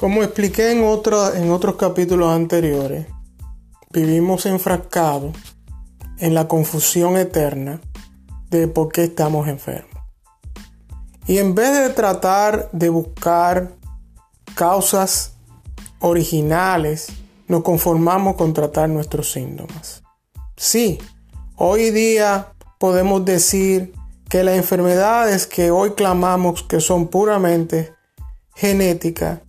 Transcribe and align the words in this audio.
Como 0.00 0.22
expliqué 0.22 0.72
en, 0.72 0.78
en 0.78 1.50
otros 1.50 1.76
capítulos 1.76 2.34
anteriores, 2.34 3.06
vivimos 3.90 4.46
enfrascados 4.46 5.36
en 6.16 6.32
la 6.32 6.48
confusión 6.48 7.18
eterna 7.18 7.82
de 8.48 8.66
por 8.66 8.90
qué 8.90 9.04
estamos 9.04 9.46
enfermos. 9.46 10.02
Y 11.26 11.36
en 11.36 11.54
vez 11.54 11.74
de 11.74 11.90
tratar 11.90 12.70
de 12.72 12.88
buscar 12.88 13.72
causas 14.54 15.34
originales, 15.98 17.08
nos 17.46 17.62
conformamos 17.62 18.36
con 18.36 18.54
tratar 18.54 18.88
nuestros 18.88 19.30
síntomas. 19.30 20.02
Sí, 20.56 20.98
hoy 21.56 21.90
día 21.90 22.54
podemos 22.78 23.22
decir 23.26 23.92
que 24.30 24.44
las 24.44 24.56
enfermedades 24.56 25.46
que 25.46 25.70
hoy 25.70 25.90
clamamos 25.90 26.62
que 26.62 26.80
son 26.80 27.08
puramente 27.08 27.92
genéticas 28.54 29.40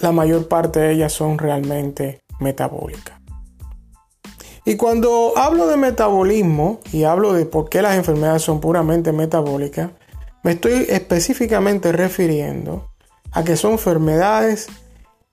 la 0.00 0.12
mayor 0.12 0.48
parte 0.48 0.80
de 0.80 0.92
ellas 0.92 1.12
son 1.12 1.38
realmente 1.38 2.22
metabólicas. 2.40 3.20
Y 4.64 4.76
cuando 4.76 5.32
hablo 5.36 5.66
de 5.66 5.76
metabolismo 5.76 6.80
y 6.92 7.04
hablo 7.04 7.32
de 7.32 7.46
por 7.46 7.68
qué 7.68 7.82
las 7.82 7.96
enfermedades 7.96 8.42
son 8.42 8.60
puramente 8.60 9.12
metabólicas, 9.12 9.90
me 10.42 10.52
estoy 10.52 10.86
específicamente 10.88 11.92
refiriendo 11.92 12.90
a 13.32 13.44
que 13.44 13.56
son 13.56 13.72
enfermedades 13.72 14.68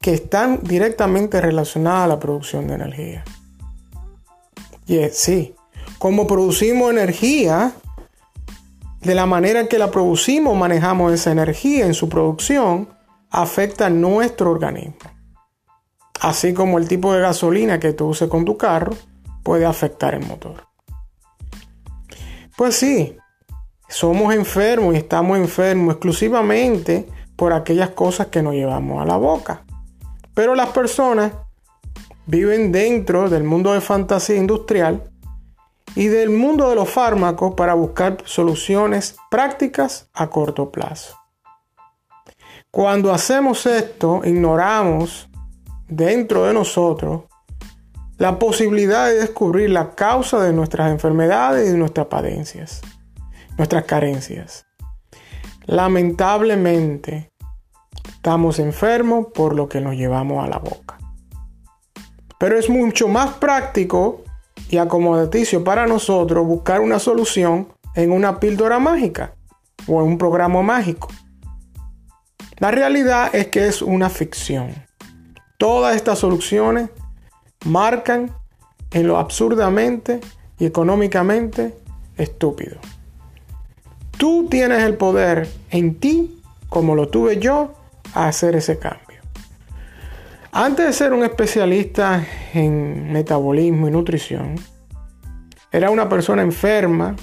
que 0.01 0.13
están 0.13 0.59
directamente 0.63 1.41
relacionadas 1.41 2.05
a 2.05 2.07
la 2.07 2.19
producción 2.19 2.67
de 2.67 2.75
energía. 2.75 3.23
Y 4.85 4.97
es, 4.97 5.17
sí, 5.17 5.55
como 5.97 6.27
producimos 6.27 6.91
energía, 6.91 7.73
de 9.01 9.15
la 9.15 9.25
manera 9.25 9.67
que 9.67 9.77
la 9.77 9.91
producimos, 9.91 10.55
manejamos 10.55 11.13
esa 11.13 11.31
energía 11.31 11.85
en 11.85 11.93
su 11.93 12.09
producción, 12.09 12.89
afecta 13.29 13.89
nuestro 13.89 14.51
organismo. 14.51 15.11
Así 16.19 16.53
como 16.53 16.77
el 16.77 16.87
tipo 16.87 17.13
de 17.13 17.21
gasolina 17.21 17.79
que 17.79 17.93
tú 17.93 18.07
uses 18.07 18.29
con 18.29 18.45
tu 18.45 18.57
carro 18.57 18.93
puede 19.43 19.65
afectar 19.65 20.13
el 20.13 20.25
motor. 20.25 20.67
Pues 22.57 22.75
sí, 22.75 23.15
somos 23.87 24.33
enfermos 24.33 24.95
y 24.95 24.97
estamos 24.97 25.37
enfermos 25.37 25.93
exclusivamente 25.93 27.07
por 27.35 27.53
aquellas 27.53 27.91
cosas 27.91 28.27
que 28.27 28.41
nos 28.41 28.53
llevamos 28.53 29.01
a 29.01 29.05
la 29.05 29.17
boca. 29.17 29.63
Pero 30.33 30.55
las 30.55 30.69
personas 30.69 31.33
viven 32.25 32.71
dentro 32.71 33.29
del 33.29 33.43
mundo 33.43 33.73
de 33.73 33.81
fantasía 33.81 34.37
industrial 34.37 35.09
y 35.95 36.07
del 36.07 36.29
mundo 36.29 36.69
de 36.69 36.75
los 36.75 36.89
fármacos 36.89 37.53
para 37.55 37.73
buscar 37.73 38.17
soluciones 38.25 39.15
prácticas 39.29 40.09
a 40.13 40.29
corto 40.29 40.71
plazo. 40.71 41.15
Cuando 42.71 43.13
hacemos 43.13 43.65
esto, 43.65 44.21
ignoramos 44.23 45.29
dentro 45.87 46.45
de 46.45 46.53
nosotros 46.53 47.23
la 48.17 48.39
posibilidad 48.39 49.07
de 49.07 49.19
descubrir 49.19 49.69
la 49.69 49.91
causa 49.91 50.41
de 50.41 50.51
nuestras 50.51 50.91
enfermedades 50.91 51.67
y 51.67 51.71
de 51.71 51.77
nuestras 51.77 52.07
padencias, 52.07 52.81
nuestras 53.57 53.85
carencias. 53.85 54.65
Lamentablemente, 55.65 57.31
estamos 58.07 58.59
enfermos 58.59 59.27
por 59.33 59.55
lo 59.55 59.69
que 59.69 59.81
nos 59.81 59.95
llevamos 59.95 60.43
a 60.43 60.47
la 60.47 60.57
boca. 60.57 60.97
Pero 62.39 62.57
es 62.57 62.69
mucho 62.69 63.07
más 63.07 63.35
práctico 63.35 64.23
y 64.69 64.77
acomodaticio 64.77 65.63
para 65.63 65.87
nosotros 65.87 66.45
buscar 66.45 66.81
una 66.81 66.99
solución 66.99 67.69
en 67.95 68.11
una 68.11 68.39
píldora 68.39 68.79
mágica 68.79 69.33
o 69.87 70.01
en 70.01 70.07
un 70.07 70.17
programa 70.17 70.61
mágico. 70.61 71.09
La 72.59 72.71
realidad 72.71 73.35
es 73.35 73.47
que 73.47 73.67
es 73.67 73.81
una 73.81 74.09
ficción. 74.09 74.73
Todas 75.57 75.95
estas 75.95 76.19
soluciones 76.19 76.89
marcan 77.65 78.31
en 78.91 79.07
lo 79.07 79.17
absurdamente 79.17 80.21
y 80.59 80.65
económicamente 80.65 81.75
estúpido. 82.17 82.77
Tú 84.17 84.47
tienes 84.49 84.81
el 84.83 84.95
poder 84.95 85.47
en 85.69 85.95
ti, 85.99 86.41
como 86.69 86.95
lo 86.95 87.09
tuve 87.09 87.37
yo, 87.37 87.73
a 88.13 88.27
hacer 88.27 88.55
ese 88.55 88.79
cambio. 88.79 89.21
Antes 90.51 90.87
de 90.87 90.93
ser 90.93 91.13
un 91.13 91.23
especialista 91.23 92.25
en 92.53 93.11
metabolismo 93.11 93.87
y 93.87 93.91
nutrición, 93.91 94.55
era 95.71 95.91
una 95.91 96.09
persona 96.09 96.41
enferma, 96.41 97.15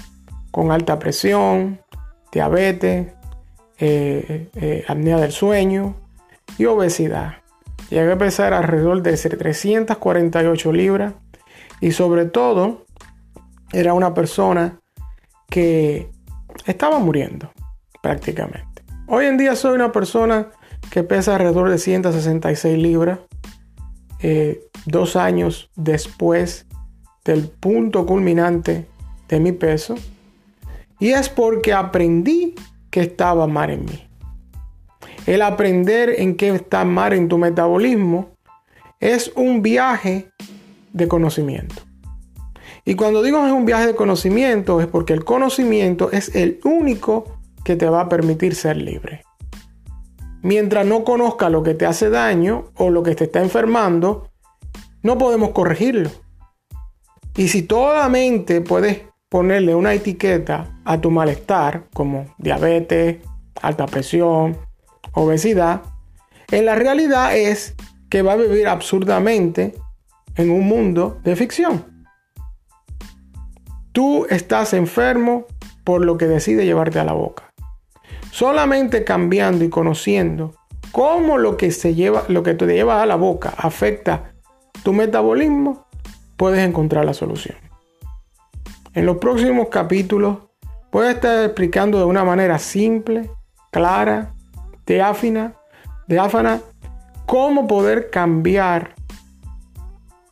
con 0.51 0.71
alta 0.71 0.97
presión, 0.97 1.81
diabetes, 2.31 3.11
eh, 3.79 4.49
eh, 4.55 4.85
apnea 4.87 5.17
del 5.17 5.31
sueño 5.31 5.95
y 6.57 6.65
obesidad. 6.65 7.37
Llegué 7.89 8.13
a 8.13 8.17
pesar 8.17 8.53
alrededor 8.53 9.01
de 9.01 9.17
348 9.17 10.71
libras 10.71 11.13
y 11.81 11.91
sobre 11.91 12.25
todo 12.25 12.85
era 13.73 13.93
una 13.93 14.13
persona 14.13 14.79
que 15.49 16.09
estaba 16.65 16.99
muriendo 16.99 17.51
prácticamente. 18.01 18.83
Hoy 19.07 19.25
en 19.25 19.37
día 19.37 19.55
soy 19.55 19.75
una 19.75 19.91
persona 19.91 20.47
que 20.89 21.03
pesa 21.03 21.35
alrededor 21.35 21.69
de 21.69 21.77
166 21.77 22.77
libras, 22.77 23.19
eh, 24.21 24.67
dos 24.85 25.15
años 25.15 25.69
después 25.75 26.65
del 27.23 27.49
punto 27.49 28.05
culminante 28.05 28.87
de 29.27 29.39
mi 29.39 29.51
peso. 29.51 29.95
Y 30.99 31.09
es 31.09 31.29
porque 31.29 31.73
aprendí 31.73 32.55
que 32.95 33.01
estaba 33.01 33.45
mal 33.45 33.71
en 33.71 33.83
mí. 33.83 34.07
El 35.25 35.41
aprender 35.41 36.15
en 36.17 36.37
qué 36.37 36.55
está 36.55 36.85
mal 36.85 37.11
en 37.11 37.27
tu 37.27 37.37
metabolismo 37.37 38.29
es 39.01 39.33
un 39.35 39.61
viaje 39.61 40.31
de 40.93 41.09
conocimiento. 41.09 41.75
Y 42.85 42.95
cuando 42.95 43.21
digo 43.21 43.45
es 43.45 43.51
un 43.51 43.65
viaje 43.65 43.87
de 43.87 43.95
conocimiento 43.95 44.79
es 44.79 44.87
porque 44.87 45.11
el 45.11 45.25
conocimiento 45.25 46.09
es 46.09 46.33
el 46.37 46.61
único 46.63 47.37
que 47.65 47.75
te 47.75 47.89
va 47.89 47.99
a 47.99 48.07
permitir 48.07 48.55
ser 48.55 48.77
libre. 48.77 49.25
Mientras 50.41 50.85
no 50.85 51.03
conozca 51.03 51.49
lo 51.49 51.63
que 51.63 51.73
te 51.73 51.85
hace 51.85 52.09
daño 52.09 52.71
o 52.75 52.91
lo 52.91 53.03
que 53.03 53.13
te 53.13 53.25
está 53.25 53.41
enfermando, 53.41 54.29
no 55.03 55.17
podemos 55.17 55.49
corregirlo. 55.49 56.11
Y 57.35 57.49
si 57.49 57.63
toda 57.63 58.07
mente 58.07 58.61
puedes 58.61 59.01
ponerle 59.35 59.75
una 59.75 59.93
etiqueta 59.93 60.79
a 60.85 61.01
tu 61.01 61.11
malestar, 61.11 61.87
como 61.93 62.33
diabetes, 62.37 63.17
alta 63.61 63.85
presión, 63.85 64.57
obesidad, 65.11 65.81
en 66.51 66.63
la 66.63 66.75
realidad 66.75 67.35
es 67.35 67.75
que 68.09 68.21
va 68.21 68.31
a 68.31 68.37
vivir 68.37 68.65
absurdamente 68.65 69.75
en 70.37 70.51
un 70.51 70.65
mundo 70.65 71.19
de 71.25 71.35
ficción. 71.35 71.83
Tú 73.91 74.25
estás 74.29 74.73
enfermo 74.73 75.47
por 75.83 76.05
lo 76.05 76.17
que 76.17 76.27
decide 76.27 76.63
llevarte 76.63 76.99
a 76.99 77.03
la 77.03 77.11
boca. 77.11 77.43
Solamente 78.31 79.03
cambiando 79.03 79.65
y 79.65 79.69
conociendo 79.69 80.55
cómo 80.93 81.37
lo 81.37 81.57
que, 81.57 81.71
se 81.71 81.93
lleva, 81.93 82.23
lo 82.29 82.41
que 82.41 82.53
te 82.53 82.67
lleva 82.67 83.01
a 83.01 83.05
la 83.05 83.17
boca 83.17 83.53
afecta 83.57 84.33
tu 84.81 84.93
metabolismo, 84.93 85.87
puedes 86.37 86.65
encontrar 86.65 87.03
la 87.03 87.13
solución. 87.13 87.57
En 88.95 89.05
los 89.05 89.17
próximos 89.17 89.67
capítulos 89.67 90.37
voy 90.89 91.07
a 91.07 91.11
estar 91.11 91.43
explicando 91.43 91.99
de 91.99 92.05
una 92.05 92.23
manera 92.23 92.57
simple, 92.57 93.29
clara, 93.69 94.33
diáfana, 94.87 96.61
cómo 97.25 97.67
poder 97.67 98.09
cambiar 98.09 98.95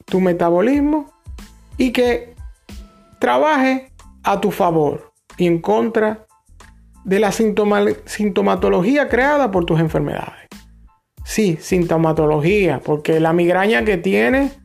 tu 0.06 0.22
metabolismo 0.22 1.12
y 1.78 1.91
que 1.91 2.35
trabaje 3.19 3.92
a 4.24 4.39
tu 4.39 4.50
favor 4.50 5.12
y 5.38 5.48
en 5.48 5.60
contra 5.60 6.25
de 7.04 7.19
la 7.19 7.33
sintomatología 7.33 9.10
creada 9.10 9.51
por 9.51 9.65
tus 9.65 9.81
enfermedades. 9.81 10.48
Sí, 11.25 11.57
sintomatología, 11.60 12.80
porque 12.80 13.19
la 13.19 13.33
migraña 13.33 13.83
que 13.83 13.98
tienes 13.98 14.57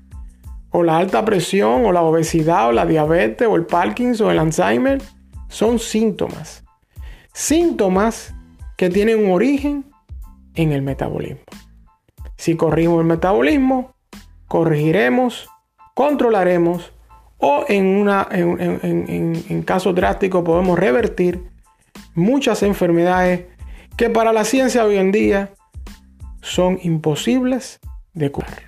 o 0.70 0.82
la 0.82 0.98
alta 0.98 1.24
presión, 1.24 1.84
o 1.86 1.92
la 1.92 2.02
obesidad, 2.02 2.68
o 2.68 2.72
la 2.72 2.86
diabetes, 2.86 3.48
o 3.48 3.56
el 3.56 3.66
Parkinson, 3.66 4.28
o 4.28 4.30
el 4.30 4.38
Alzheimer, 4.38 5.00
son 5.48 5.78
síntomas. 5.78 6.64
Síntomas 7.32 8.34
que 8.76 8.90
tienen 8.90 9.24
un 9.24 9.32
origen 9.32 9.84
en 10.54 10.72
el 10.72 10.82
metabolismo. 10.82 11.40
Si 12.36 12.56
corrimos 12.56 13.00
el 13.00 13.06
metabolismo, 13.06 13.94
corregiremos, 14.46 15.48
controlaremos 15.94 16.92
o 17.38 17.64
en, 17.68 17.86
una, 17.86 18.28
en, 18.30 19.44
en 19.48 19.62
caso 19.62 19.92
drástico 19.92 20.44
podemos 20.44 20.78
revertir 20.78 21.50
muchas 22.14 22.62
enfermedades 22.62 23.46
que 23.96 24.10
para 24.10 24.32
la 24.32 24.44
ciencia 24.44 24.84
hoy 24.84 24.96
en 24.96 25.12
día 25.12 25.54
son 26.40 26.78
imposibles 26.82 27.80
de 28.14 28.30
curar. 28.30 28.67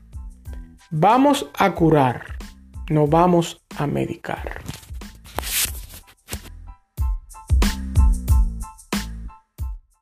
Vamos 0.93 1.49
a 1.57 1.73
curar, 1.73 2.37
no 2.89 3.07
vamos 3.07 3.63
a 3.79 3.87
medicar. 3.87 4.61